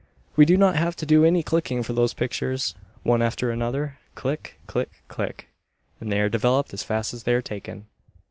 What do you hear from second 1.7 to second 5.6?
for these pictures, one after another, click, click, click,